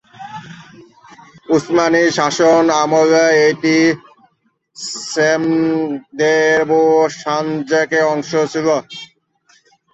[1.49, 3.77] উসমানীয় শাসনামলে এটি
[5.11, 8.67] স্মেদেরেভোর সানজাকের অংশ ছিল।